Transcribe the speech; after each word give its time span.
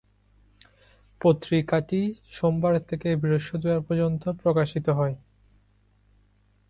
পত্রিকাটি 1.21 2.01
সোমবার 2.29 2.73
থেকে 2.81 3.09
বৃহস্পতিবার 3.15 3.79
পর্যন্ত 3.81 4.23
প্রকাশিত 4.41 4.85
হয়। 4.89 5.15